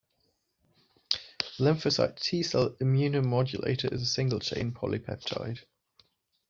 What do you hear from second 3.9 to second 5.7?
is a single chain polypeptide.